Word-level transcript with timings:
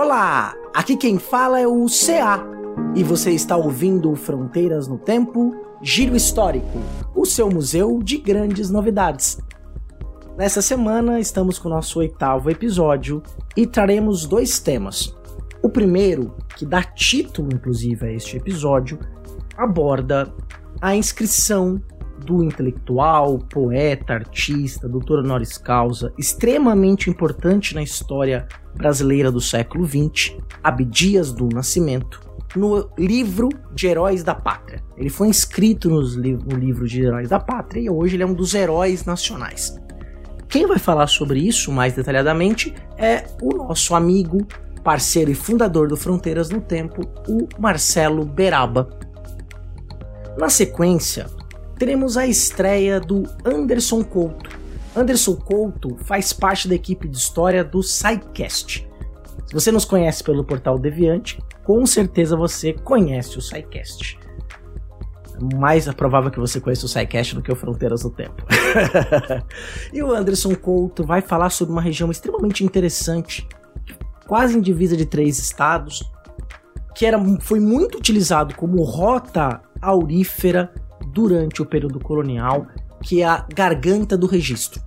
Olá, 0.00 0.54
aqui 0.72 0.96
quem 0.96 1.18
fala 1.18 1.58
é 1.58 1.66
o 1.66 1.86
CA 1.86 2.46
e 2.94 3.02
você 3.02 3.32
está 3.32 3.56
ouvindo 3.56 4.14
Fronteiras 4.14 4.86
no 4.86 4.96
Tempo 4.96 5.56
Giro 5.82 6.14
Histórico, 6.14 6.78
o 7.16 7.26
seu 7.26 7.50
museu 7.50 8.00
de 8.00 8.16
grandes 8.16 8.70
novidades. 8.70 9.40
Nessa 10.36 10.62
semana 10.62 11.18
estamos 11.18 11.58
com 11.58 11.68
o 11.68 11.72
nosso 11.72 11.98
oitavo 11.98 12.48
episódio 12.48 13.20
e 13.56 13.66
traremos 13.66 14.24
dois 14.24 14.60
temas. 14.60 15.12
O 15.60 15.68
primeiro, 15.68 16.32
que 16.56 16.64
dá 16.64 16.80
título 16.80 17.48
inclusive 17.52 18.06
a 18.06 18.12
este 18.12 18.36
episódio, 18.36 19.00
aborda 19.56 20.32
a 20.80 20.94
inscrição 20.94 21.82
do 22.28 22.44
intelectual, 22.44 23.38
poeta, 23.38 24.12
artista, 24.12 24.86
doutor 24.86 25.20
honoris 25.20 25.56
causa, 25.56 26.12
extremamente 26.18 27.08
importante 27.08 27.74
na 27.74 27.82
história 27.82 28.46
brasileira 28.76 29.32
do 29.32 29.40
século 29.40 29.86
XX, 29.86 30.36
Abdias 30.62 31.32
do 31.32 31.48
Nascimento, 31.48 32.20
no 32.54 32.90
livro 32.98 33.48
de 33.74 33.86
Heróis 33.86 34.22
da 34.22 34.34
Pátria. 34.34 34.82
Ele 34.94 35.08
foi 35.08 35.28
inscrito 35.28 35.88
no 35.88 36.00
livro 36.58 36.86
de 36.86 37.02
Heróis 37.02 37.30
da 37.30 37.40
Pátria 37.40 37.80
e 37.80 37.88
hoje 37.88 38.16
ele 38.16 38.22
é 38.22 38.26
um 38.26 38.34
dos 38.34 38.52
heróis 38.52 39.06
nacionais. 39.06 39.80
Quem 40.50 40.66
vai 40.66 40.78
falar 40.78 41.06
sobre 41.06 41.40
isso 41.40 41.72
mais 41.72 41.94
detalhadamente 41.94 42.74
é 42.98 43.24
o 43.40 43.54
nosso 43.54 43.94
amigo, 43.94 44.46
parceiro 44.84 45.30
e 45.30 45.34
fundador 45.34 45.88
do 45.88 45.96
Fronteiras 45.96 46.50
no 46.50 46.60
Tempo, 46.60 47.02
o 47.26 47.48
Marcelo 47.58 48.26
Beraba. 48.26 48.88
Na 50.38 50.48
sequência, 50.48 51.26
teremos 51.78 52.16
a 52.16 52.26
estreia 52.26 52.98
do 52.98 53.22
Anderson 53.44 54.02
Couto. 54.02 54.50
Anderson 54.96 55.36
Couto 55.36 55.96
faz 56.04 56.32
parte 56.32 56.66
da 56.66 56.74
equipe 56.74 57.06
de 57.06 57.16
história 57.16 57.62
do 57.62 57.82
SciCast. 57.82 58.86
Se 59.46 59.54
você 59.54 59.70
nos 59.70 59.84
conhece 59.84 60.24
pelo 60.24 60.44
portal 60.44 60.78
Deviante, 60.78 61.42
com 61.64 61.86
certeza 61.86 62.36
você 62.36 62.72
conhece 62.72 63.38
o 63.38 63.40
SciCast. 63.40 64.18
Mais 65.54 65.86
provável 65.94 66.32
que 66.32 66.40
você 66.40 66.60
conheça 66.60 66.84
o 66.84 66.88
SciCast 66.88 67.36
do 67.36 67.42
que 67.42 67.52
o 67.52 67.56
Fronteiras 67.56 68.02
do 68.02 68.10
Tempo. 68.10 68.44
e 69.94 70.02
o 70.02 70.12
Anderson 70.12 70.54
Couto 70.56 71.04
vai 71.04 71.22
falar 71.22 71.50
sobre 71.50 71.72
uma 71.72 71.80
região 71.80 72.10
extremamente 72.10 72.64
interessante, 72.64 73.46
quase 74.26 74.58
em 74.58 74.60
divisa 74.60 74.96
de 74.96 75.06
três 75.06 75.38
estados, 75.38 76.10
que 76.96 77.06
era, 77.06 77.22
foi 77.40 77.60
muito 77.60 77.98
utilizado 77.98 78.56
como 78.56 78.82
rota 78.82 79.62
aurífera 79.80 80.72
durante 81.18 81.60
o 81.60 81.66
período 81.66 81.98
colonial, 81.98 82.68
que 83.02 83.22
é 83.22 83.24
a 83.24 83.44
garganta 83.52 84.16
do 84.16 84.28
registro. 84.28 84.80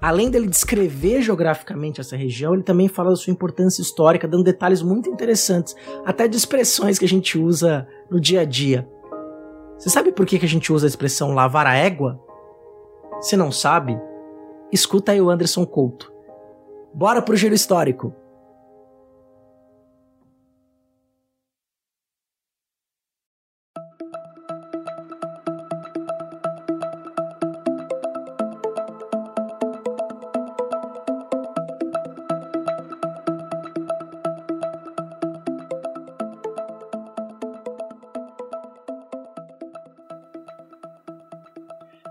Além 0.00 0.30
dele 0.30 0.48
descrever 0.48 1.20
geograficamente 1.20 2.00
essa 2.00 2.16
região, 2.16 2.54
ele 2.54 2.62
também 2.62 2.88
fala 2.88 3.10
da 3.10 3.16
sua 3.16 3.30
importância 3.30 3.82
histórica, 3.82 4.26
dando 4.26 4.42
detalhes 4.42 4.80
muito 4.80 5.10
interessantes, 5.10 5.76
até 6.02 6.26
de 6.26 6.34
expressões 6.34 6.98
que 6.98 7.04
a 7.04 7.08
gente 7.08 7.36
usa 7.36 7.86
no 8.10 8.18
dia 8.18 8.40
a 8.40 8.44
dia. 8.46 8.88
Você 9.78 9.90
sabe 9.90 10.12
por 10.12 10.24
que 10.24 10.42
a 10.42 10.48
gente 10.48 10.72
usa 10.72 10.86
a 10.86 10.88
expressão 10.88 11.34
lavar 11.34 11.66
a 11.66 11.74
égua? 11.74 12.18
Se 13.20 13.36
não 13.36 13.52
sabe, 13.52 14.00
escuta 14.72 15.12
aí 15.12 15.20
o 15.20 15.28
Anderson 15.28 15.66
Couto. 15.66 16.10
Bora 16.94 17.20
pro 17.20 17.36
giro 17.36 17.54
histórico! 17.54 18.14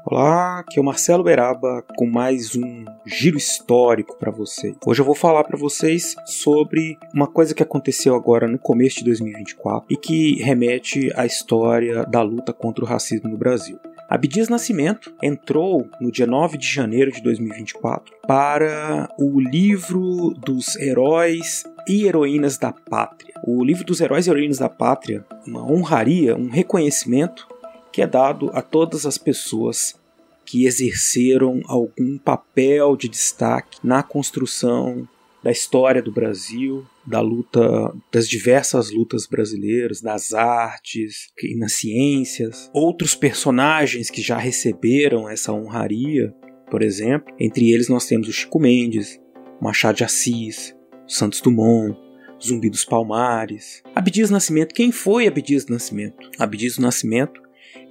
Olá, 0.05 0.59
aqui 0.59 0.77
é 0.77 0.81
o 0.81 0.85
Marcelo 0.85 1.23
Beraba 1.23 1.81
com 1.95 2.05
mais 2.05 2.57
um 2.57 2.83
giro 3.05 3.37
histórico 3.37 4.17
para 4.17 4.29
vocês. 4.29 4.75
Hoje 4.85 4.99
eu 4.99 5.05
vou 5.05 5.15
falar 5.15 5.45
para 5.45 5.57
vocês 5.57 6.13
sobre 6.25 6.97
uma 7.13 7.25
coisa 7.25 7.55
que 7.55 7.63
aconteceu 7.63 8.13
agora 8.13 8.45
no 8.45 8.59
começo 8.59 8.97
de 8.97 9.05
2024 9.05 9.87
e 9.89 9.95
que 9.95 10.43
remete 10.43 11.09
à 11.15 11.25
história 11.25 12.05
da 12.05 12.21
luta 12.21 12.51
contra 12.51 12.83
o 12.83 12.87
racismo 12.87 13.29
no 13.29 13.37
Brasil. 13.37 13.79
Abdias 14.09 14.49
Nascimento 14.49 15.15
entrou 15.23 15.87
no 16.01 16.11
dia 16.11 16.27
9 16.27 16.57
de 16.57 16.67
janeiro 16.67 17.09
de 17.09 17.21
2024 17.23 18.13
para 18.27 19.07
o 19.17 19.39
livro 19.39 20.33
dos 20.37 20.75
heróis 20.75 21.63
e 21.87 22.05
heroínas 22.05 22.57
da 22.57 22.73
pátria. 22.73 23.33
O 23.45 23.63
livro 23.63 23.85
dos 23.85 24.01
heróis 24.01 24.27
e 24.27 24.29
heroínas 24.29 24.57
da 24.57 24.67
pátria, 24.67 25.25
uma 25.47 25.63
honraria, 25.63 26.35
um 26.35 26.49
reconhecimento 26.49 27.52
que 27.93 28.01
é 28.01 28.07
dado 28.07 28.49
a 28.53 28.61
todas 28.61 29.05
as 29.05 29.19
pessoas 29.19 29.95
que 30.43 30.65
exerceram 30.65 31.61
algum 31.65 32.17
papel 32.17 32.97
de 32.97 33.07
destaque 33.07 33.77
na 33.83 34.01
construção 34.03 35.07
da 35.43 35.51
história 35.51 36.01
do 36.01 36.11
Brasil, 36.11 36.85
da 37.05 37.19
luta, 37.19 37.93
das 38.11 38.27
diversas 38.27 38.91
lutas 38.91 39.27
brasileiras, 39.27 40.01
das 40.01 40.33
artes 40.33 41.27
e 41.41 41.55
nas 41.55 41.73
ciências. 41.73 42.69
Outros 42.73 43.13
personagens 43.13 44.09
que 44.09 44.21
já 44.21 44.37
receberam 44.37 45.29
essa 45.29 45.53
honraria, 45.53 46.33
por 46.71 46.81
exemplo, 46.81 47.33
entre 47.39 47.71
eles 47.71 47.89
nós 47.89 48.05
temos 48.05 48.27
o 48.27 48.33
Chico 48.33 48.59
Mendes, 48.59 49.19
Machado 49.61 49.97
de 49.97 50.03
Assis, 50.03 50.75
Santos 51.05 51.41
Dumont, 51.41 51.95
Zumbi 52.41 52.69
dos 52.69 52.85
Palmares. 52.85 53.83
Abdias 53.93 54.29
Nascimento, 54.29 54.73
quem 54.73 54.91
foi 54.91 55.27
Abdias 55.27 55.67
Nascimento? 55.67 56.31
Abdias 56.39 56.77
Nascimento, 56.77 57.42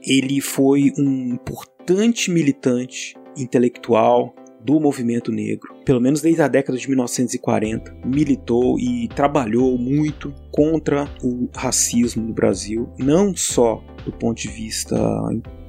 ele 0.03 0.41
foi 0.41 0.93
um 0.99 1.35
importante 1.35 2.31
militante 2.31 3.15
intelectual 3.37 4.35
do 4.65 4.79
movimento 4.79 5.33
negro, 5.33 5.75
pelo 5.85 6.01
menos 6.01 6.21
desde 6.21 6.43
a 6.43 6.49
década 6.49 6.79
de 6.79 6.89
1940, 6.89 7.97
militou 8.05 8.79
e 8.79 9.09
trabalhou 9.09 9.77
muito 9.77 10.33
contra 10.51 11.09
o 11.23 11.49
racismo 11.55 12.23
no 12.23 12.33
Brasil, 12.33 12.89
não 12.99 13.35
só 13.37 13.83
do 14.05 14.13
ponto 14.13 14.41
de 14.41 14.49
vista 14.49 14.97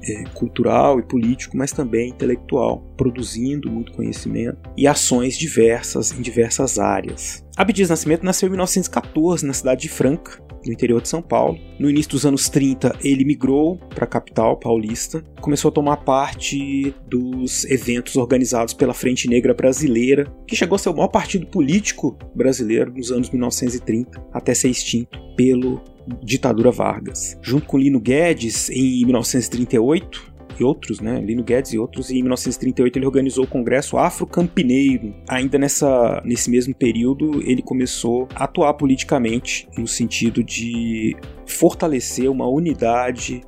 é, 0.02 0.24
cultural 0.34 0.98
e 0.98 1.02
político, 1.02 1.56
mas 1.56 1.72
também 1.72 2.10
intelectual, 2.10 2.82
produzindo 2.96 3.70
muito 3.70 3.92
conhecimento 3.92 4.58
e 4.76 4.86
ações 4.86 5.36
diversas 5.36 6.12
em 6.12 6.20
diversas 6.20 6.78
áreas. 6.78 7.44
Abdias 7.56 7.88
Nascimento 7.88 8.24
nasceu 8.24 8.48
em 8.48 8.50
1914 8.50 9.46
na 9.46 9.52
cidade 9.52 9.82
de 9.82 9.88
Franca, 9.88 10.42
no 10.66 10.72
interior 10.72 11.00
de 11.00 11.08
São 11.08 11.22
Paulo. 11.22 11.58
No 11.78 11.90
início 11.90 12.12
dos 12.12 12.26
anos 12.26 12.48
30, 12.48 12.98
ele 13.02 13.24
migrou 13.24 13.76
para 13.94 14.04
a 14.04 14.08
capital 14.08 14.56
paulista, 14.58 15.22
começou 15.40 15.68
a 15.68 15.72
tomar 15.72 15.98
parte 15.98 16.94
dos 17.08 17.64
eventos 17.66 18.16
organizados 18.16 18.74
pela 18.74 18.94
Frente 18.94 19.28
Negra 19.28 19.54
Brasileira, 19.54 20.32
que 20.46 20.56
chegou 20.56 20.76
a 20.76 20.78
ser 20.78 20.90
o 20.90 20.96
maior 20.96 21.08
partido 21.08 21.46
político 21.46 22.16
brasileiro 22.34 22.92
nos 22.92 23.10
anos 23.10 23.30
1930, 23.30 24.22
até 24.32 24.54
ser 24.54 24.68
extinto 24.68 25.18
pelo 25.36 25.82
ditadura 26.22 26.70
Vargas. 26.70 27.38
Junto 27.42 27.66
com 27.66 27.78
Lino 27.78 28.00
Guedes, 28.00 28.68
em 28.70 29.04
1938, 29.04 30.33
e 30.58 30.64
outros, 30.64 31.00
né, 31.00 31.20
Lino 31.20 31.42
Guedes 31.42 31.72
e 31.72 31.78
outros, 31.78 32.10
e 32.10 32.18
em 32.18 32.22
1938 32.22 32.98
ele 32.98 33.06
organizou 33.06 33.44
o 33.44 33.48
Congresso 33.48 33.96
Afro-Campineiro. 33.96 35.14
Ainda 35.28 35.58
nessa, 35.58 36.22
nesse 36.24 36.50
mesmo 36.50 36.74
período, 36.74 37.42
ele 37.42 37.62
começou 37.62 38.28
a 38.34 38.44
atuar 38.44 38.74
politicamente 38.74 39.68
no 39.76 39.86
sentido 39.86 40.42
de 40.42 41.16
fortalecer 41.46 42.30
uma 42.30 42.48
unidade 42.48 43.42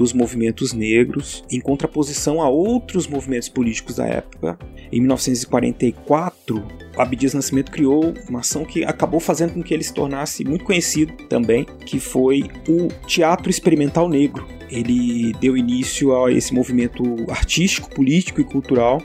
dos 0.00 0.14
movimentos 0.14 0.72
negros, 0.72 1.44
em 1.50 1.60
contraposição 1.60 2.40
a 2.40 2.48
outros 2.48 3.06
movimentos 3.06 3.50
políticos 3.50 3.96
da 3.96 4.06
época. 4.06 4.58
Em 4.90 4.98
1944, 4.98 6.66
Abdias 6.96 7.34
Nascimento 7.34 7.70
criou 7.70 8.14
uma 8.26 8.40
ação 8.40 8.64
que 8.64 8.82
acabou 8.82 9.20
fazendo 9.20 9.52
com 9.52 9.62
que 9.62 9.74
ele 9.74 9.84
se 9.84 9.92
tornasse 9.92 10.42
muito 10.42 10.64
conhecido 10.64 11.12
também, 11.28 11.66
que 11.84 12.00
foi 12.00 12.44
o 12.66 12.88
Teatro 13.06 13.50
Experimental 13.50 14.08
Negro. 14.08 14.48
Ele 14.70 15.34
deu 15.34 15.54
início 15.54 16.16
a 16.16 16.32
esse 16.32 16.54
movimento 16.54 17.04
artístico, 17.28 17.90
político 17.90 18.40
e 18.40 18.44
cultural, 18.44 19.02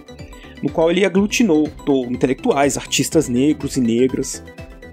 no 0.64 0.70
qual 0.70 0.90
ele 0.90 1.04
aglutinou 1.04 1.70
intelectuais, 2.10 2.78
artistas 2.78 3.28
negros 3.28 3.76
e 3.76 3.82
negras 3.82 4.42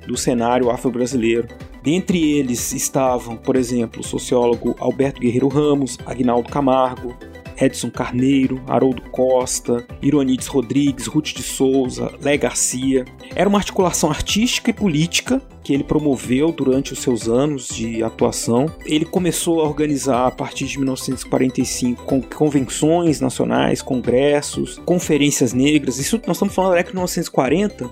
do 0.08 0.16
cenário 0.16 0.68
afro-brasileiro, 0.68 1.46
Dentre 1.82 2.38
eles 2.38 2.72
estavam, 2.72 3.36
por 3.36 3.56
exemplo, 3.56 4.00
o 4.00 4.04
sociólogo 4.04 4.76
Alberto 4.78 5.20
Guerreiro 5.20 5.48
Ramos, 5.48 5.98
Agnaldo 6.06 6.48
Camargo, 6.48 7.16
Edson 7.60 7.90
Carneiro, 7.90 8.60
Haroldo 8.66 9.02
Costa, 9.10 9.86
Ironides 10.00 10.46
Rodrigues, 10.46 11.06
Ruth 11.06 11.34
de 11.34 11.42
Souza, 11.42 12.12
Lé 12.20 12.36
Garcia. 12.36 13.04
Era 13.34 13.48
uma 13.48 13.58
articulação 13.58 14.10
artística 14.10 14.70
e 14.70 14.72
política 14.72 15.40
que 15.62 15.72
ele 15.72 15.84
promoveu 15.84 16.50
durante 16.50 16.92
os 16.92 16.98
seus 16.98 17.28
anos 17.28 17.68
de 17.68 18.02
atuação. 18.02 18.66
Ele 18.84 19.04
começou 19.04 19.60
a 19.60 19.64
organizar 19.64 20.26
a 20.26 20.30
partir 20.30 20.66
de 20.66 20.76
1945 20.78 22.22
convenções 22.34 23.20
nacionais, 23.20 23.80
congressos, 23.80 24.78
conferências 24.84 25.52
negras. 25.52 25.98
Isso 25.98 26.20
nós 26.26 26.36
estamos 26.36 26.54
falando 26.54 26.70
da 26.72 26.76
década 26.78 26.90
de 26.90 26.96
1940 26.96 27.90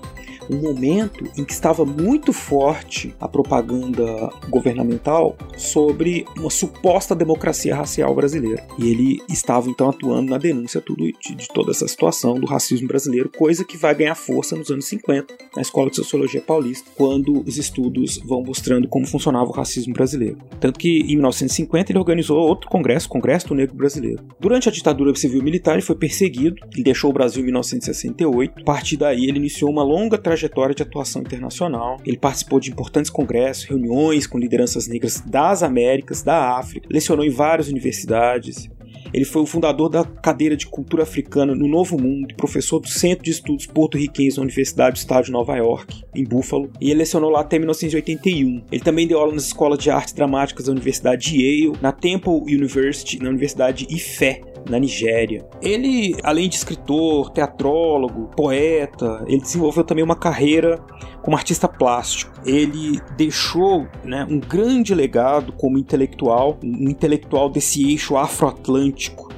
um 0.49 0.57
momento 0.57 1.25
em 1.37 1.43
que 1.43 1.53
estava 1.53 1.85
muito 1.85 2.33
forte 2.33 3.13
a 3.19 3.27
propaganda 3.27 4.29
governamental 4.49 5.35
sobre 5.57 6.25
uma 6.37 6.49
suposta 6.49 7.15
democracia 7.15 7.75
racial 7.75 8.13
brasileira. 8.13 8.65
E 8.77 8.89
ele 8.89 9.21
estava 9.29 9.69
então 9.69 9.89
atuando 9.89 10.31
na 10.31 10.37
denúncia 10.37 10.81
tudo 10.81 11.03
de, 11.05 11.35
de 11.35 11.47
toda 11.47 11.71
essa 11.71 11.87
situação 11.87 12.35
do 12.35 12.45
racismo 12.45 12.87
brasileiro, 12.87 13.29
coisa 13.29 13.63
que 13.63 13.77
vai 13.77 13.93
ganhar 13.95 14.15
força 14.15 14.55
nos 14.55 14.69
anos 14.69 14.85
50 14.85 15.33
na 15.55 15.61
Escola 15.61 15.89
de 15.89 15.95
Sociologia 15.95 16.41
Paulista, 16.41 16.89
quando 16.95 17.41
os 17.41 17.57
estudos 17.57 18.17
vão 18.17 18.43
mostrando 18.43 18.87
como 18.87 19.05
funcionava 19.05 19.49
o 19.49 19.53
racismo 19.53 19.93
brasileiro. 19.93 20.37
Tanto 20.59 20.79
que 20.79 21.01
em 21.01 21.15
1950 21.15 21.91
ele 21.91 21.99
organizou 21.99 22.37
outro 22.37 22.69
congresso, 22.69 23.07
o 23.07 23.09
Congresso 23.09 23.47
do 23.47 23.55
Negro 23.55 23.75
Brasileiro. 23.75 24.23
Durante 24.39 24.69
a 24.69 24.71
ditadura 24.71 25.13
civil 25.15 25.43
militar 25.43 25.73
ele 25.73 25.81
foi 25.81 25.95
perseguido, 25.95 26.55
ele 26.73 26.83
deixou 26.83 27.09
o 27.09 27.13
Brasil 27.13 27.41
em 27.41 27.45
1968. 27.45 28.61
A 28.61 28.63
partir 28.63 28.97
daí 28.97 29.25
ele 29.25 29.37
iniciou 29.37 29.69
uma 29.69 29.83
longa 29.83 30.17
trajetória 30.17 30.30
de 30.35 30.83
atuação 30.83 31.21
internacional. 31.21 31.97
Ele 32.05 32.17
participou 32.17 32.59
de 32.59 32.71
importantes 32.71 33.11
congressos, 33.11 33.65
reuniões 33.65 34.27
com 34.27 34.37
lideranças 34.37 34.87
negras 34.87 35.21
das 35.21 35.63
Américas, 35.63 36.21
da 36.21 36.57
África, 36.57 36.87
lecionou 36.91 37.25
em 37.25 37.29
várias 37.29 37.67
universidades, 37.67 38.69
ele 39.13 39.25
foi 39.25 39.41
o 39.41 39.45
fundador 39.45 39.89
da 39.89 40.05
cadeira 40.05 40.55
de 40.55 40.65
cultura 40.67 41.03
africana 41.03 41.53
no 41.53 41.67
Novo 41.67 42.01
Mundo, 42.01 42.33
professor 42.35 42.79
do 42.79 42.87
Centro 42.87 43.25
de 43.25 43.31
Estudos 43.31 43.65
Porto-Riquenhos 43.65 44.35
da 44.35 44.41
Universidade 44.41 44.93
do 44.93 44.97
Estado 44.97 45.25
de 45.25 45.31
Nova 45.31 45.55
York, 45.57 46.03
em 46.15 46.23
Buffalo, 46.23 46.71
e 46.79 46.89
ele 46.89 46.99
lecionou 46.99 47.29
lá 47.29 47.41
até 47.41 47.59
1981. 47.59 48.63
Ele 48.71 48.81
também 48.81 49.07
deu 49.07 49.19
aula 49.19 49.33
nas 49.33 49.45
escolas 49.45 49.79
de 49.79 49.89
artes 49.89 50.13
dramáticas 50.13 50.65
da 50.65 50.71
Universidade 50.71 51.29
de 51.29 51.41
Yale, 51.41 51.77
na 51.81 51.91
Temple 51.91 52.33
University, 52.33 53.21
na 53.21 53.29
Universidade 53.29 53.85
Ife, 53.89 54.41
na 54.69 54.79
Nigéria. 54.79 55.45
Ele, 55.61 56.15
além 56.23 56.49
de 56.49 56.55
escritor, 56.55 57.29
teatrólogo, 57.31 58.29
poeta, 58.35 59.23
ele 59.27 59.41
desenvolveu 59.41 59.83
também 59.83 60.03
uma 60.03 60.15
carreira 60.15 60.79
como 61.21 61.37
artista 61.37 61.67
plástico. 61.67 62.31
Ele 62.45 62.99
deixou 63.15 63.87
né, 64.03 64.25
um 64.29 64.39
grande 64.39 64.93
legado 64.93 65.51
como 65.53 65.77
intelectual, 65.77 66.57
um 66.63 66.89
intelectual 66.89 67.49
desse 67.49 67.89
eixo 67.89 68.17
afro-atlântico 68.17 69.30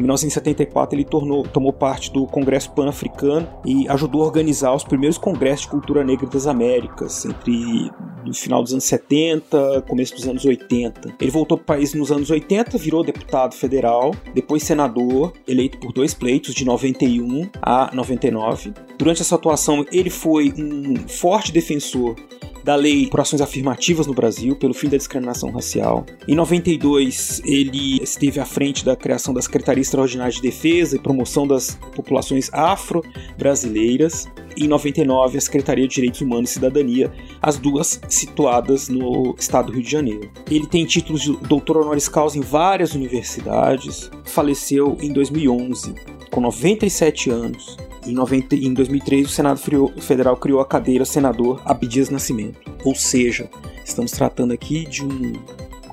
em 0.00 0.02
1974, 0.02 0.96
ele 0.96 1.04
tornou, 1.04 1.42
tomou 1.42 1.74
parte 1.74 2.10
do 2.10 2.26
Congresso 2.26 2.70
Pan-Africano 2.72 3.46
e 3.66 3.86
ajudou 3.86 4.22
a 4.22 4.24
organizar 4.24 4.74
os 4.74 4.82
primeiros 4.82 5.18
congressos 5.18 5.66
de 5.66 5.68
cultura 5.68 6.02
negra 6.02 6.26
das 6.26 6.46
Américas, 6.46 7.26
entre 7.26 7.90
no 8.24 8.32
final 8.32 8.62
dos 8.62 8.72
anos 8.72 8.84
70, 8.84 9.84
começo 9.86 10.14
dos 10.14 10.26
anos 10.26 10.44
80. 10.44 11.16
Ele 11.20 11.30
voltou 11.30 11.58
para 11.58 11.62
o 11.62 11.66
país 11.66 11.92
nos 11.92 12.10
anos 12.10 12.30
80, 12.30 12.78
virou 12.78 13.04
deputado 13.04 13.54
federal, 13.54 14.14
depois 14.34 14.62
senador, 14.62 15.34
eleito 15.46 15.78
por 15.78 15.92
dois 15.92 16.14
pleitos, 16.14 16.54
de 16.54 16.64
91 16.64 17.50
a 17.60 17.90
99. 17.94 18.72
Durante 18.98 19.20
essa 19.20 19.34
atuação, 19.34 19.84
ele 19.92 20.08
foi 20.08 20.52
um 20.56 20.96
forte 21.06 21.52
defensor 21.52 22.16
da 22.62 22.74
lei 22.74 23.06
por 23.06 23.20
ações 23.20 23.40
afirmativas 23.40 24.06
no 24.06 24.14
Brasil, 24.14 24.54
pelo 24.56 24.74
fim 24.74 24.88
da 24.88 24.96
discriminação 24.96 25.50
racial. 25.50 26.04
Em 26.26 26.34
92, 26.34 27.42
ele 27.44 28.02
esteve 28.02 28.40
à 28.40 28.44
frente 28.44 28.84
da 28.84 28.96
criação 28.96 29.32
da 29.32 29.42
Secretaria 29.42 29.82
Extraordinária 29.82 30.32
de 30.32 30.42
Defesa 30.42 30.96
e 30.96 30.98
Promoção 30.98 31.46
das 31.46 31.78
Populações 31.94 32.50
Afro-Brasileiras. 32.52 34.28
Em 34.56 34.66
99, 34.66 35.38
a 35.38 35.40
Secretaria 35.40 35.86
de 35.86 35.94
Direitos 35.94 36.20
Humanos 36.20 36.50
e 36.50 36.54
Cidadania, 36.54 37.12
as 37.40 37.56
duas 37.56 38.00
situadas 38.08 38.88
no 38.88 39.34
estado 39.38 39.66
do 39.66 39.72
Rio 39.72 39.82
de 39.82 39.90
Janeiro. 39.90 40.30
Ele 40.50 40.66
tem 40.66 40.84
títulos 40.84 41.22
de 41.22 41.36
doutor 41.36 41.78
honoris 41.78 42.08
causa 42.08 42.36
em 42.36 42.42
várias 42.42 42.94
universidades. 42.94 44.10
Faleceu 44.24 44.98
em 45.00 45.12
2011, 45.12 45.94
com 46.30 46.40
97 46.40 47.30
anos. 47.30 47.76
Em, 48.06 48.12
90, 48.12 48.56
em 48.56 48.72
2003, 48.72 49.26
o 49.26 49.28
Senado 49.28 49.60
Federal 50.00 50.36
criou 50.36 50.60
a 50.60 50.66
cadeira 50.66 51.04
senador 51.04 51.60
Abdias 51.64 52.08
Nascimento. 52.08 52.60
Ou 52.84 52.94
seja, 52.94 53.48
estamos 53.84 54.10
tratando 54.12 54.52
aqui 54.52 54.86
de 54.86 55.04
um 55.04 55.34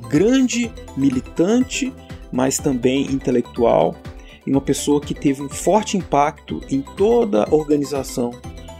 grande 0.09 0.71
militante, 0.95 1.93
mas 2.31 2.57
também 2.57 3.03
intelectual, 3.11 3.95
e 4.45 4.51
uma 4.51 4.61
pessoa 4.61 5.01
que 5.01 5.13
teve 5.13 5.41
um 5.41 5.49
forte 5.49 5.97
impacto 5.97 6.61
em 6.69 6.81
toda 6.81 7.43
a 7.43 7.53
organização, 7.53 8.31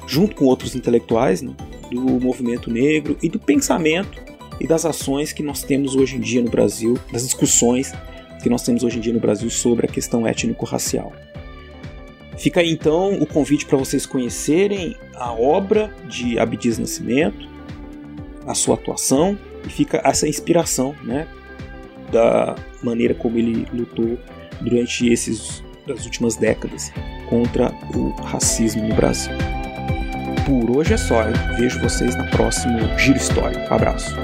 junto 0.08 0.36
com 0.36 0.46
outros 0.46 0.76
intelectuais, 0.76 1.42
né, 1.42 1.54
do 1.92 2.02
movimento 2.02 2.72
negro 2.72 3.18
e 3.22 3.28
do 3.28 3.40
pensamento 3.40 4.22
e 4.60 4.66
das 4.66 4.86
ações 4.86 5.34
que 5.34 5.44
nós 5.44 5.64
temos 5.64 5.96
hoje 5.96 6.16
em 6.16 6.22
dia 6.22 6.42
no 6.42 6.50
Brasil, 6.50 6.98
das 7.12 7.24
discussões 7.24 7.92
que 8.42 8.50
nós 8.50 8.64
temos 8.64 8.84
hoje 8.84 8.98
em 8.98 9.02
dia 9.02 9.14
no 9.14 9.20
Brasil 9.20 9.50
sobre 9.50 9.86
a 9.86 9.90
questão 9.90 10.26
étnico-racial. 10.26 11.12
Fica 12.38 12.62
aí 12.62 12.72
então 12.72 13.14
o 13.20 13.26
convite 13.26 13.66
para 13.66 13.78
vocês 13.78 14.06
conhecerem 14.06 14.96
a 15.16 15.32
obra 15.32 15.92
de 16.08 16.38
Abdias 16.38 16.78
Nascimento, 16.78 17.48
a 18.46 18.54
sua 18.54 18.76
atuação 18.76 19.38
e 19.66 19.70
fica 19.70 20.02
essa 20.04 20.28
inspiração, 20.28 20.96
né, 21.04 21.28
da 22.12 22.56
maneira 22.82 23.14
como 23.14 23.38
ele 23.38 23.68
lutou 23.74 24.18
durante 24.62 25.08
esses 25.12 25.64
das 25.86 26.06
últimas 26.06 26.36
décadas 26.36 26.92
contra 27.30 27.72
o 27.96 28.10
racismo 28.22 28.88
no 28.88 28.96
Brasil. 28.96 29.34
Por 30.46 30.78
hoje 30.78 30.94
é 30.94 30.98
só, 30.98 31.24
eu 31.24 31.58
vejo 31.58 31.80
vocês 31.82 32.16
no 32.16 32.30
próximo 32.30 32.80
Giro 32.98 33.18
Histórico. 33.18 33.74
Abraço. 33.74 34.16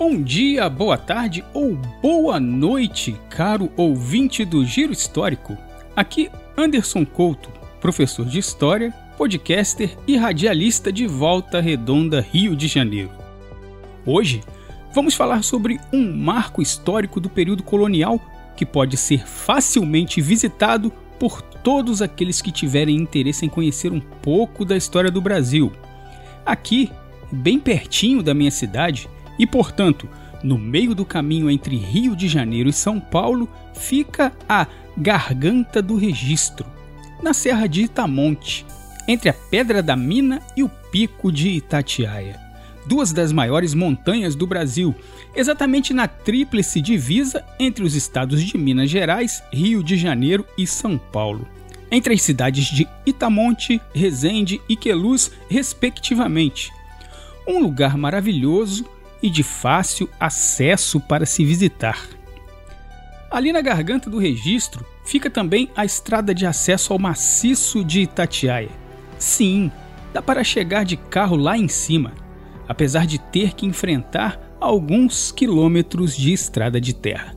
Bom 0.00 0.22
dia, 0.22 0.66
boa 0.70 0.96
tarde 0.96 1.44
ou 1.52 1.76
boa 2.00 2.40
noite, 2.40 3.14
caro 3.28 3.70
ouvinte 3.76 4.46
do 4.46 4.64
Giro 4.64 4.94
Histórico. 4.94 5.58
Aqui 5.94 6.30
Anderson 6.56 7.04
Couto, 7.04 7.50
professor 7.82 8.24
de 8.24 8.38
História, 8.38 8.94
podcaster 9.18 9.94
e 10.06 10.16
radialista 10.16 10.90
de 10.90 11.06
Volta 11.06 11.60
Redonda, 11.60 12.22
Rio 12.22 12.56
de 12.56 12.66
Janeiro. 12.66 13.10
Hoje 14.06 14.40
vamos 14.94 15.14
falar 15.14 15.44
sobre 15.44 15.78
um 15.92 16.16
marco 16.16 16.62
histórico 16.62 17.20
do 17.20 17.28
período 17.28 17.62
colonial 17.62 18.18
que 18.56 18.64
pode 18.64 18.96
ser 18.96 19.28
facilmente 19.28 20.18
visitado 20.22 20.90
por 21.18 21.42
todos 21.42 22.00
aqueles 22.00 22.40
que 22.40 22.50
tiverem 22.50 22.96
interesse 22.96 23.44
em 23.44 23.50
conhecer 23.50 23.92
um 23.92 24.00
pouco 24.00 24.64
da 24.64 24.78
história 24.78 25.10
do 25.10 25.20
Brasil. 25.20 25.70
Aqui, 26.46 26.90
bem 27.30 27.58
pertinho 27.58 28.22
da 28.22 28.32
minha 28.32 28.50
cidade, 28.50 29.06
e, 29.40 29.46
portanto, 29.46 30.06
no 30.44 30.58
meio 30.58 30.94
do 30.94 31.02
caminho 31.02 31.50
entre 31.50 31.74
Rio 31.74 32.14
de 32.14 32.28
Janeiro 32.28 32.68
e 32.68 32.74
São 32.74 33.00
Paulo 33.00 33.48
fica 33.74 34.32
a 34.46 34.66
Garganta 34.94 35.80
do 35.80 35.96
Registro, 35.96 36.66
na 37.22 37.32
Serra 37.32 37.66
de 37.66 37.80
Itamonte, 37.80 38.66
entre 39.08 39.30
a 39.30 39.32
Pedra 39.32 39.82
da 39.82 39.96
Mina 39.96 40.42
e 40.54 40.62
o 40.62 40.68
Pico 40.68 41.32
de 41.32 41.48
Itatiaia, 41.48 42.38
duas 42.86 43.14
das 43.14 43.32
maiores 43.32 43.72
montanhas 43.72 44.34
do 44.34 44.46
Brasil, 44.46 44.94
exatamente 45.34 45.94
na 45.94 46.06
tríplice 46.06 46.82
divisa 46.82 47.42
entre 47.58 47.82
os 47.82 47.94
estados 47.94 48.42
de 48.42 48.58
Minas 48.58 48.90
Gerais, 48.90 49.42
Rio 49.50 49.82
de 49.82 49.96
Janeiro 49.96 50.44
e 50.58 50.66
São 50.66 50.98
Paulo, 50.98 51.48
entre 51.90 52.12
as 52.12 52.20
cidades 52.20 52.66
de 52.66 52.86
Itamonte, 53.06 53.80
Resende 53.94 54.60
e 54.68 54.76
Queluz, 54.76 55.30
respectivamente. 55.48 56.70
Um 57.48 57.58
lugar 57.58 57.96
maravilhoso 57.96 58.84
e 59.22 59.28
de 59.28 59.42
fácil 59.42 60.08
acesso 60.18 61.00
para 61.00 61.26
se 61.26 61.44
visitar. 61.44 62.08
Ali 63.30 63.52
na 63.52 63.60
garganta 63.60 64.10
do 64.10 64.18
registro 64.18 64.84
fica 65.04 65.30
também 65.30 65.70
a 65.76 65.84
estrada 65.84 66.34
de 66.34 66.46
acesso 66.46 66.92
ao 66.92 66.98
maciço 66.98 67.84
de 67.84 68.00
Itatiaia. 68.00 68.70
Sim, 69.18 69.70
dá 70.12 70.20
para 70.20 70.42
chegar 70.42 70.84
de 70.84 70.96
carro 70.96 71.36
lá 71.36 71.56
em 71.56 71.68
cima, 71.68 72.12
apesar 72.68 73.06
de 73.06 73.18
ter 73.18 73.54
que 73.54 73.66
enfrentar 73.66 74.40
alguns 74.60 75.30
quilômetros 75.30 76.16
de 76.16 76.32
estrada 76.32 76.80
de 76.80 76.92
terra. 76.92 77.34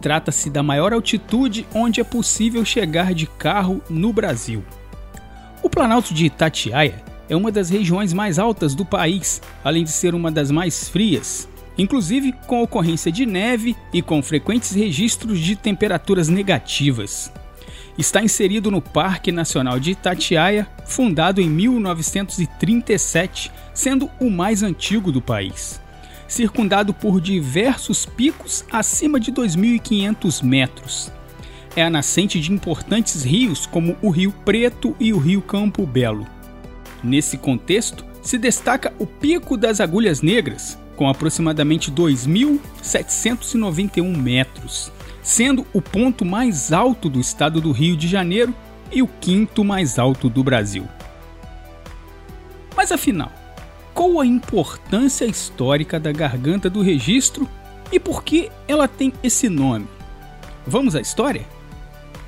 Trata-se 0.00 0.48
da 0.48 0.62
maior 0.62 0.92
altitude 0.92 1.66
onde 1.74 2.00
é 2.00 2.04
possível 2.04 2.64
chegar 2.64 3.12
de 3.12 3.26
carro 3.26 3.82
no 3.90 4.12
Brasil. 4.12 4.64
O 5.62 5.68
Planalto 5.68 6.14
de 6.14 6.26
Itatiaia 6.26 7.02
é 7.28 7.36
uma 7.36 7.52
das 7.52 7.70
regiões 7.70 8.12
mais 8.12 8.38
altas 8.38 8.74
do 8.74 8.84
país, 8.84 9.40
além 9.62 9.84
de 9.84 9.90
ser 9.90 10.14
uma 10.14 10.30
das 10.30 10.50
mais 10.50 10.88
frias. 10.88 11.48
inclusive 11.76 12.32
com 12.48 12.60
ocorrência 12.60 13.12
de 13.12 13.24
neve 13.24 13.76
e 13.92 14.02
com 14.02 14.20
frequentes 14.20 14.72
registros 14.72 15.38
de 15.38 15.54
temperaturas 15.54 16.28
negativas. 16.28 17.32
Está 17.96 18.22
inserido 18.22 18.70
no 18.70 18.82
Parque 18.82 19.30
Nacional 19.30 19.78
de 19.78 19.92
Itatiaia, 19.92 20.66
fundado 20.84 21.40
em 21.40 21.48
1937, 21.48 23.52
sendo 23.72 24.10
o 24.20 24.28
mais 24.30 24.64
antigo 24.64 25.12
do 25.12 25.20
país. 25.20 25.80
Circundado 26.26 26.92
por 26.92 27.20
diversos 27.20 28.04
picos 28.04 28.64
acima 28.72 29.20
de 29.20 29.32
2.500 29.32 30.42
metros. 30.42 31.12
É 31.76 31.82
a 31.82 31.90
nascente 31.90 32.40
de 32.40 32.52
importantes 32.52 33.22
rios 33.22 33.66
como 33.66 33.96
o 34.02 34.10
Rio 34.10 34.32
Preto 34.44 34.96
e 34.98 35.12
o 35.12 35.18
Rio 35.18 35.42
Campo 35.42 35.86
Belo. 35.86 36.26
Nesse 37.02 37.38
contexto, 37.38 38.04
se 38.22 38.38
destaca 38.38 38.92
o 38.98 39.06
Pico 39.06 39.56
das 39.56 39.80
Agulhas 39.80 40.20
Negras, 40.20 40.76
com 40.96 41.08
aproximadamente 41.08 41.92
2.791 41.92 44.16
metros, 44.16 44.90
sendo 45.22 45.64
o 45.72 45.80
ponto 45.80 46.24
mais 46.24 46.72
alto 46.72 47.08
do 47.08 47.20
estado 47.20 47.60
do 47.60 47.70
Rio 47.70 47.96
de 47.96 48.08
Janeiro 48.08 48.52
e 48.90 49.00
o 49.02 49.06
quinto 49.06 49.64
mais 49.64 49.96
alto 49.98 50.28
do 50.28 50.42
Brasil. 50.42 50.88
Mas 52.76 52.90
afinal, 52.90 53.30
qual 53.94 54.20
a 54.20 54.26
importância 54.26 55.24
histórica 55.24 56.00
da 56.00 56.12
Garganta 56.12 56.68
do 56.68 56.82
Registro 56.82 57.48
e 57.92 57.98
por 57.98 58.22
que 58.22 58.50
ela 58.66 58.86
tem 58.86 59.12
esse 59.22 59.48
nome? 59.48 59.86
Vamos 60.66 60.94
à 60.94 61.00
história? 61.00 61.46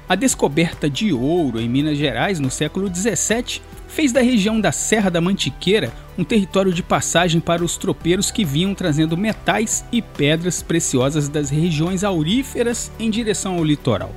A 0.08 0.14
descoberta 0.14 0.90
de 0.90 1.12
ouro 1.12 1.60
em 1.60 1.68
Minas 1.68 1.96
Gerais 1.96 2.40
no 2.40 2.50
século 2.50 2.88
17 2.88 3.62
fez 3.90 4.12
da 4.12 4.22
região 4.22 4.60
da 4.60 4.70
Serra 4.70 5.10
da 5.10 5.20
Mantiqueira 5.20 5.92
um 6.16 6.22
território 6.22 6.72
de 6.72 6.82
passagem 6.82 7.40
para 7.40 7.64
os 7.64 7.76
tropeiros 7.76 8.30
que 8.30 8.44
vinham 8.44 8.74
trazendo 8.74 9.16
metais 9.16 9.84
e 9.90 10.00
pedras 10.00 10.62
preciosas 10.62 11.28
das 11.28 11.50
regiões 11.50 12.04
auríferas 12.04 12.90
em 12.98 13.10
direção 13.10 13.56
ao 13.56 13.64
litoral, 13.64 14.14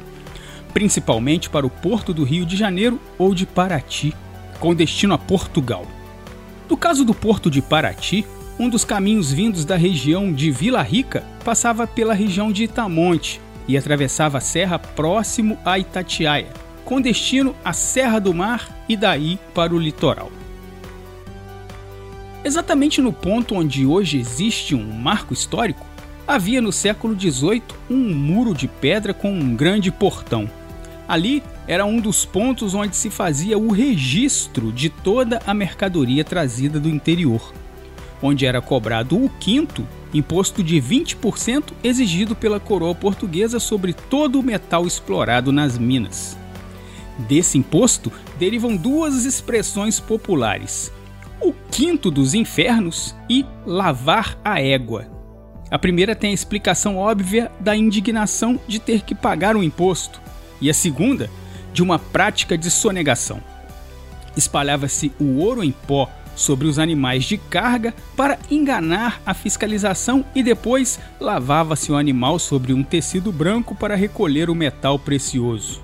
principalmente 0.73 1.49
para 1.49 1.65
o 1.65 1.69
porto 1.69 2.13
do 2.13 2.23
Rio 2.23 2.45
de 2.45 2.55
Janeiro 2.55 2.99
ou 3.17 3.33
de 3.33 3.45
Paraty, 3.45 4.13
com 4.59 4.75
destino 4.75 5.15
a 5.15 5.17
Portugal. 5.17 5.87
No 6.69 6.77
caso 6.77 7.03
do 7.03 7.13
porto 7.13 7.49
de 7.49 7.61
Paraty, 7.61 8.25
um 8.59 8.69
dos 8.69 8.85
caminhos 8.85 9.31
vindos 9.31 9.65
da 9.65 9.75
região 9.75 10.31
de 10.31 10.51
Vila 10.51 10.83
Rica 10.83 11.23
passava 11.43 11.87
pela 11.87 12.13
região 12.13 12.51
de 12.51 12.65
Itamonte 12.65 13.41
e 13.67 13.75
atravessava 13.75 14.37
a 14.37 14.41
serra 14.41 14.77
próximo 14.77 15.57
a 15.65 15.79
Itatiaia, 15.79 16.49
com 16.85 17.01
destino 17.01 17.55
à 17.63 17.73
Serra 17.73 18.19
do 18.19 18.33
Mar 18.33 18.69
e 18.87 18.95
daí 18.95 19.39
para 19.53 19.73
o 19.73 19.79
litoral. 19.79 20.31
Exatamente 22.43 23.01
no 23.01 23.13
ponto 23.13 23.55
onde 23.55 23.85
hoje 23.85 24.19
existe 24.19 24.75
um 24.75 24.83
marco 24.83 25.33
histórico, 25.33 25.85
havia 26.27 26.61
no 26.61 26.71
século 26.71 27.17
XVIII 27.19 27.63
um 27.89 28.13
muro 28.13 28.53
de 28.53 28.67
pedra 28.67 29.13
com 29.13 29.31
um 29.31 29.55
grande 29.55 29.91
portão. 29.91 30.49
Ali 31.07 31.41
era 31.67 31.85
um 31.85 31.99
dos 31.99 32.25
pontos 32.25 32.73
onde 32.73 32.95
se 32.95 33.09
fazia 33.09 33.57
o 33.57 33.71
registro 33.71 34.71
de 34.71 34.89
toda 34.89 35.41
a 35.47 35.53
mercadoria 35.53 36.23
trazida 36.23 36.79
do 36.79 36.89
interior, 36.89 37.53
onde 38.21 38.45
era 38.45 38.61
cobrado 38.61 39.23
o 39.23 39.29
quinto, 39.39 39.87
imposto 40.13 40.61
de 40.61 40.81
20% 40.81 41.71
exigido 41.83 42.35
pela 42.35 42.59
coroa 42.59 42.93
portuguesa 42.93 43.59
sobre 43.59 43.93
todo 43.93 44.39
o 44.39 44.43
metal 44.43 44.85
explorado 44.85 45.51
nas 45.51 45.77
minas. 45.77 46.37
Desse 47.17 47.57
imposto 47.57 48.11
derivam 48.39 48.75
duas 48.75 49.25
expressões 49.25 49.99
populares: 49.99 50.91
o 51.39 51.53
quinto 51.71 52.09
dos 52.09 52.33
infernos 52.33 53.15
e 53.29 53.45
lavar 53.65 54.37
a 54.43 54.61
égua. 54.61 55.07
A 55.69 55.79
primeira 55.79 56.15
tem 56.15 56.31
a 56.31 56.33
explicação 56.33 56.97
óbvia 56.97 57.51
da 57.59 57.75
indignação 57.75 58.59
de 58.67 58.79
ter 58.79 59.01
que 59.01 59.15
pagar 59.15 59.55
um 59.55 59.63
imposto, 59.63 60.21
e 60.61 60.69
a 60.69 60.73
segunda, 60.73 61.29
de 61.73 61.81
uma 61.81 61.97
prática 61.97 62.57
de 62.57 62.69
sonegação. 62.69 63.41
Espalhava-se 64.35 65.11
o 65.19 65.37
ouro 65.37 65.63
em 65.63 65.71
pó 65.71 66.09
sobre 66.35 66.67
os 66.67 66.79
animais 66.79 67.25
de 67.25 67.37
carga 67.37 67.93
para 68.15 68.39
enganar 68.49 69.21
a 69.25 69.33
fiscalização 69.33 70.25
e 70.33 70.41
depois 70.41 70.99
lavava-se 71.19 71.91
o 71.91 71.95
animal 71.95 72.39
sobre 72.39 72.73
um 72.73 72.83
tecido 72.83 73.31
branco 73.31 73.75
para 73.75 73.95
recolher 73.95 74.49
o 74.49 74.55
metal 74.55 74.97
precioso. 74.97 75.82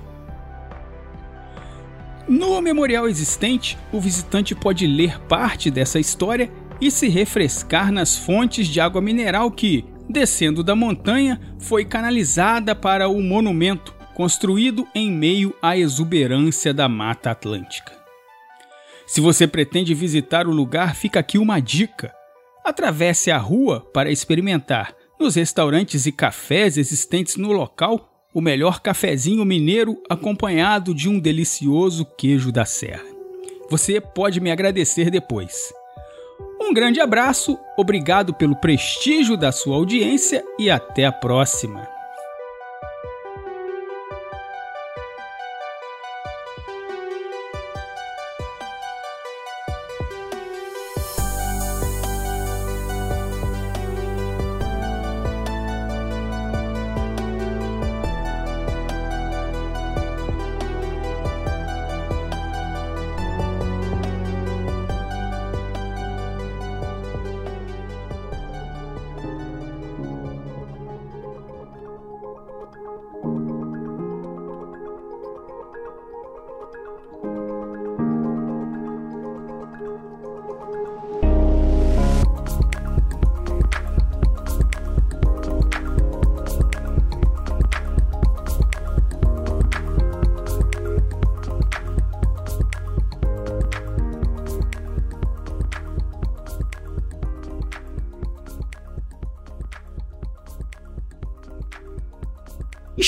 No 2.30 2.62
memorial 2.62 3.10
existente, 3.10 3.76
o 3.92 4.00
visitante 4.00 4.54
pode 4.54 4.86
ler 4.86 5.20
parte 5.22 5.72
dessa 5.72 6.00
história 6.00 6.52
e 6.80 6.92
se 6.92 7.10
refrescar 7.10 7.92
nas 7.92 8.16
fontes 8.16 8.68
de 8.68 8.80
água 8.80 9.02
mineral 9.02 9.50
que, 9.50 9.84
descendo 10.08 10.64
da 10.64 10.76
montanha, 10.76 11.42
foi 11.58 11.84
canalizada 11.84 12.76
para 12.76 13.10
o 13.10 13.20
monumento, 13.20 13.96
construído 14.14 14.88
em 14.94 15.12
meio 15.12 15.56
à 15.60 15.76
exuberância 15.76 16.72
da 16.72 16.88
Mata 16.88 17.32
Atlântica. 17.32 17.92
Se 19.08 19.20
você 19.20 19.48
pretende 19.48 19.96
visitar 19.96 20.46
o 20.48 20.52
lugar, 20.52 20.96
fica 20.96 21.20
aqui 21.20 21.40
uma 21.40 21.60
dica. 21.60 22.14
Atravesse 22.64 23.32
a 23.32 23.40
rua 23.40 23.82
para 23.92 24.12
experimentar, 24.12 24.94
nos 25.20 25.34
restaurantes 25.34 26.06
e 26.06 26.12
cafés 26.12 26.78
existentes 26.78 27.38
no 27.38 27.52
local, 27.52 28.09
o 28.34 28.42
melhor 28.42 28.80
cafezinho 28.80 29.44
mineiro 29.44 30.02
acompanhado 30.10 30.94
de 30.94 31.10
um 31.10 31.20
delicioso 31.20 32.06
queijo 32.18 32.52
da 32.52 32.66
serra. 32.66 33.06
Você 33.70 34.00
pode 34.00 34.40
me 34.40 34.52
agradecer 34.52 35.10
depois. 35.10 35.74
Um 36.62 36.74
grande 36.74 37.00
abraço, 37.00 37.58
obrigado 37.78 38.34
pelo 38.34 38.56
prestígio 38.56 39.36
da 39.36 39.52
sua 39.52 39.76
audiência 39.76 40.44
e 40.60 40.70
até 40.70 41.06
a 41.06 41.12
próxima. 41.12 41.99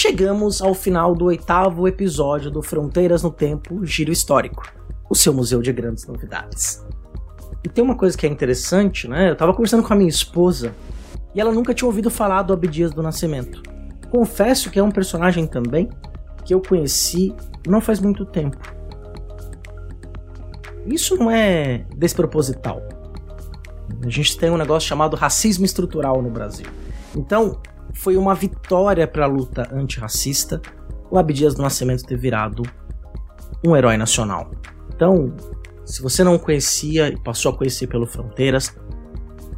Chegamos 0.01 0.63
ao 0.63 0.74
final 0.74 1.13
do 1.13 1.25
oitavo 1.25 1.88
episódio 1.88 2.50
do 2.50 2.63
Fronteiras 2.63 3.22
no 3.22 3.29
Tempo 3.29 3.86
Giro 3.86 4.12
Histórico, 4.12 4.63
o 5.08 5.13
seu 5.13 5.31
museu 5.31 5.62
de 5.62 5.72
grandes 5.72 6.08
novidades. 6.08 6.84
E 7.63 7.70
tem 7.70 7.84
uma 7.84 7.96
coisa 7.96 8.17
que 8.17 8.25
é 8.25 8.29
interessante, 8.29 9.08
né? 9.08 9.29
Eu 9.29 9.36
tava 9.36 9.53
conversando 9.53 9.84
com 9.84 9.93
a 9.93 9.96
minha 9.96 10.10
esposa 10.10 10.74
e 11.36 11.39
ela 11.39 11.51
nunca 11.51 11.72
tinha 11.72 11.86
ouvido 11.86 12.10
falar 12.10 12.41
do 12.41 12.51
Abdias 12.51 12.91
do 12.91 13.03
Nascimento. 13.03 13.62
Confesso 14.10 14.72
que 14.72 14.79
é 14.79 14.84
um 14.84 14.89
personagem 14.89 15.46
também 15.46 15.88
que 16.43 16.51
eu 16.51 16.60
conheci 16.60 17.31
não 17.67 17.79
faz 17.79 18.00
muito 18.00 18.25
tempo. 18.25 18.58
Isso 20.88 21.15
não 21.15 21.29
é 21.29 21.86
desproposital. 21.96 22.81
A 24.03 24.10
gente 24.10 24.36
tem 24.36 24.50
um 24.50 24.58
negócio 24.58 24.89
chamado 24.89 25.15
racismo 25.15 25.63
estrutural 25.63 26.24
no 26.24 26.31
Brasil. 26.31 26.65
Então, 27.15 27.62
foi 27.93 28.17
uma 28.17 28.33
vitória 28.33 29.07
para 29.07 29.25
a 29.25 29.27
luta 29.27 29.69
antirracista 29.74 30.62
o 31.12 31.19
Abdias 31.19 31.53
do 31.53 31.62
Nascimento 31.62 32.05
ter 32.05 32.17
virado 32.17 32.63
um 33.65 33.75
herói 33.75 33.98
nacional. 33.98 34.50
Então, 34.95 35.36
se 35.86 36.01
você 36.01 36.24
não 36.24 36.39
conhecia 36.39 37.10
e 37.10 37.19
passou 37.19 37.51
a 37.51 37.57
conhecer 37.57 37.88
pelo 37.88 38.07
Fronteiras 38.07 38.74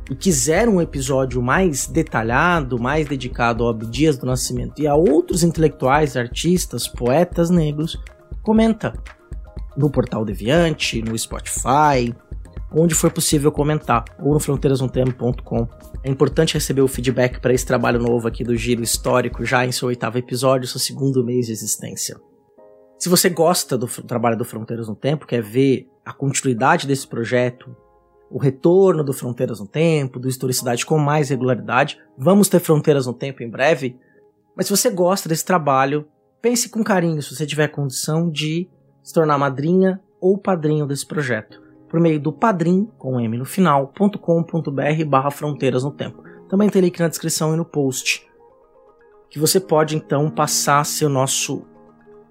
e 0.10 0.16
quiser 0.16 0.68
um 0.68 0.82
episódio 0.82 1.42
mais 1.42 1.86
detalhado, 1.86 2.80
mais 2.80 3.08
dedicado 3.08 3.64
ao 3.64 3.70
Abdias 3.70 4.18
do 4.18 4.26
Nascimento 4.26 4.82
e 4.82 4.88
a 4.88 4.96
outros 4.96 5.44
intelectuais, 5.44 6.18
artistas, 6.18 6.88
poetas 6.88 7.52
negros, 7.52 8.02
comenta 8.42 8.94
no 9.78 9.90
Portal 9.90 10.26
Deviante, 10.26 11.02
no 11.02 11.18
Spotify, 11.18 12.14
onde 12.74 12.96
for 12.96 13.12
possível 13.12 13.52
comentar, 13.52 14.04
ou 14.20 14.34
no 14.34 14.40
fronteirasnotempo.com. 14.40 15.68
É 16.04 16.10
importante 16.10 16.56
receber 16.56 16.82
o 16.82 16.88
feedback 16.88 17.40
para 17.40 17.54
esse 17.54 17.66
trabalho 17.66 18.00
novo 18.00 18.28
aqui 18.28 18.44
do 18.44 18.56
Giro 18.56 18.84
Histórico, 18.84 19.46
já 19.46 19.66
em 19.66 19.72
seu 19.72 19.88
oitavo 19.88 20.18
episódio, 20.18 20.68
seu 20.68 20.80
segundo 20.80 21.24
mês 21.24 21.46
de 21.46 21.52
existência. 21.52 22.20
Se 22.98 23.10
você 23.10 23.30
gosta 23.30 23.78
do 23.78 23.88
trabalho 23.88 24.38
do 24.38 24.46
Fronteiras 24.46 24.88
no 24.88 24.96
Tempo, 24.96 25.28
quer 25.28 25.42
ver 25.42 25.88
a 26.06 26.14
continuidade 26.14 26.88
desse 26.88 27.08
projeto, 27.08 27.76
o 28.32 28.38
retorno 28.38 29.04
do 29.04 29.14
Fronteiras 29.14 29.60
no 29.60 29.68
Tempo, 29.68 30.20
do 30.20 30.28
Historicidade 30.28 30.86
com 30.86 30.98
mais 30.98 31.30
regularidade, 31.30 32.00
vamos 32.18 32.50
ter 32.50 32.60
Fronteiras 32.60 33.06
no 33.06 33.14
Tempo 33.14 33.44
em 33.44 33.50
breve. 33.50 34.00
Mas 34.56 34.68
se 34.68 34.76
você 34.76 34.90
gosta 34.90 35.30
desse 35.30 35.46
trabalho, 35.46 36.08
pense 36.42 36.70
com 36.70 36.84
carinho 36.84 37.22
se 37.22 37.36
você 37.36 37.46
tiver 37.46 37.68
condição 37.70 38.30
de 38.30 38.70
se 39.04 39.14
tornar 39.14 39.38
madrinha 39.38 40.02
ou 40.20 40.38
padrinho 40.38 40.88
desse 40.88 41.06
projeto, 41.06 41.62
por 41.94 42.00
meio 42.00 42.20
do 42.20 42.34
padrim, 42.34 42.90
com 42.98 43.22
M 43.22 43.38
no 43.38 43.46
final, 43.46 43.94
.com.br 44.20 45.06
barra 45.06 45.30
Fronteiras 45.30 45.84
no 45.84 45.92
Tempo. 45.92 46.24
Também 46.50 46.68
tem 46.68 46.82
link 46.82 47.00
na 47.00 47.08
descrição 47.08 47.54
e 47.54 47.56
no 47.56 47.64
post, 47.64 48.28
que 49.30 49.38
você 49.38 49.60
pode 49.60 49.96
então 49.96 50.28
passar 50.28 50.80
a 50.80 50.84
ser 50.84 51.06
o 51.06 51.10
nosso 51.10 51.62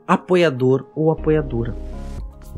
apoiador 0.05 0.87
ou 0.97 1.13
apoiadora. 1.13 1.77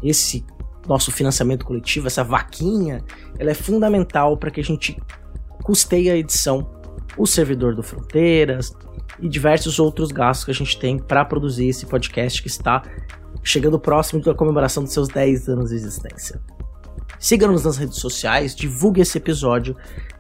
Esse 0.03 0.47
nosso 0.89 1.13
financiamento 1.13 1.67
coletivo, 1.67 2.07
essa 2.07 2.25
vaquinha, 2.25 3.05
ela 3.39 3.51
é 3.51 3.55
fundamental 3.55 4.39
para 4.39 4.51
que 4.51 4.61
a 4.61 4.65
gente 4.65 4.99
custeie 5.63 6.09
a 6.09 6.17
edição, 6.17 6.71
o 7.19 7.27
servidor 7.27 7.75
do 7.75 7.83
Fronteiras 7.83 8.75
e 9.21 9.29
diversos 9.29 9.79
outros 9.79 10.11
gastos 10.11 10.47
que 10.47 10.53
a 10.53 10.55
gente 10.55 10.79
tem 10.79 10.99
para 10.99 11.23
produzir 11.23 11.69
esse 11.69 11.85
podcast 11.85 12.41
que 12.41 12.49
está 12.49 12.83
chegando 13.43 13.79
próximo 13.79 14.23
da 14.23 14.35
comemoração 14.35 14.83
dos 14.83 14.95
seus 14.95 15.09
10 15.09 15.51
anos 15.51 15.69
de 15.69 15.77
existência. 15.77 16.41
Siga-nos 17.25 17.65
nas 17.65 17.79
redes 17.79 17.97
sociais, 17.97 18.55
divulgue 18.55 19.01
esse 19.01 19.17
episódio, 19.17 19.75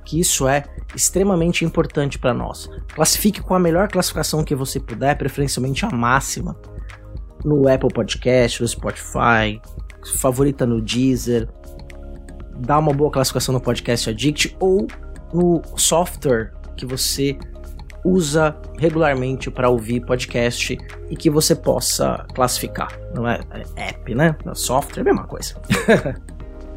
que 0.06 0.18
isso 0.18 0.48
é 0.48 0.64
extremamente 0.96 1.62
importante 1.62 2.18
para 2.18 2.32
nós. 2.32 2.66
Classifique 2.94 3.42
com 3.42 3.54
a 3.54 3.58
melhor 3.58 3.88
classificação 3.88 4.42
que 4.42 4.54
você 4.54 4.80
puder, 4.80 5.14
preferencialmente 5.18 5.84
a 5.84 5.90
máxima, 5.90 6.56
no 7.44 7.68
Apple 7.68 7.90
Podcast, 7.92 8.62
no 8.62 8.66
Spotify, 8.66 9.60
favorita 10.16 10.64
no 10.64 10.80
Deezer, 10.80 11.46
dá 12.60 12.78
uma 12.78 12.94
boa 12.94 13.10
classificação 13.10 13.52
no 13.52 13.60
Podcast 13.60 14.08
Addict 14.08 14.56
ou 14.58 14.86
no 15.30 15.60
software 15.76 16.54
que 16.74 16.86
você 16.86 17.36
usa 18.02 18.56
regularmente 18.78 19.50
para 19.50 19.68
ouvir 19.68 20.00
podcast 20.06 20.78
e 21.10 21.16
que 21.16 21.28
você 21.28 21.54
possa 21.54 22.24
classificar. 22.34 22.98
Não 23.14 23.28
é, 23.28 23.40
é 23.76 23.90
app, 23.90 24.14
né? 24.14 24.34
Software 24.54 25.00
é 25.00 25.02
a 25.02 25.04
mesma 25.04 25.26
coisa. 25.26 25.60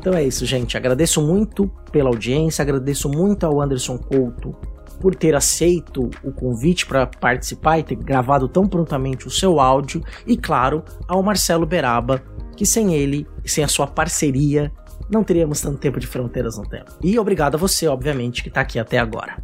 então 0.07 0.17
é 0.17 0.23
isso, 0.23 0.45
gente. 0.45 0.77
Agradeço 0.77 1.21
muito 1.21 1.67
pela 1.91 2.07
audiência, 2.07 2.61
agradeço 2.61 3.09
muito 3.09 3.45
ao 3.45 3.61
Anderson 3.61 3.97
Couto 3.97 4.55
por 5.01 5.13
ter 5.13 5.35
aceito 5.35 6.09
o 6.23 6.31
convite 6.31 6.85
para 6.85 7.05
participar 7.05 7.79
e 7.79 7.83
ter 7.83 7.95
gravado 7.97 8.47
tão 8.47 8.65
prontamente 8.65 9.27
o 9.27 9.29
seu 9.29 9.59
áudio, 9.59 10.01
e 10.25 10.37
claro, 10.37 10.81
ao 11.09 11.21
Marcelo 11.21 11.65
Beraba, 11.65 12.23
que 12.55 12.65
sem 12.65 12.95
ele, 12.95 13.27
sem 13.45 13.65
a 13.65 13.67
sua 13.67 13.85
parceria, 13.85 14.71
não 15.09 15.25
teríamos 15.25 15.59
tanto 15.59 15.77
tempo 15.77 15.99
de 15.99 16.07
fronteiras 16.07 16.57
no 16.57 16.67
tempo. 16.67 16.93
E 17.03 17.19
obrigado 17.19 17.55
a 17.55 17.57
você, 17.57 17.85
obviamente, 17.85 18.41
que 18.41 18.47
está 18.47 18.61
aqui 18.61 18.79
até 18.79 18.97
agora. 18.97 19.43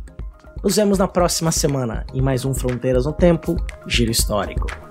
Nos 0.63 0.77
vemos 0.77 0.97
na 0.97 1.09
próxima 1.09 1.51
semana 1.51 2.05
em 2.13 2.21
mais 2.21 2.45
um 2.45 2.53
Fronteiras 2.53 3.05
no 3.05 3.11
Tempo 3.11 3.57
Giro 3.85 4.11
Histórico. 4.11 4.82